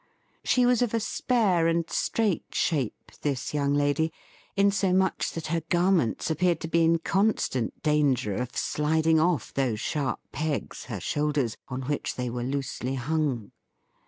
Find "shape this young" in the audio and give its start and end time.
2.55-3.75